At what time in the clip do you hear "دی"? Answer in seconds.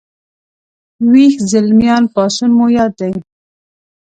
2.99-3.13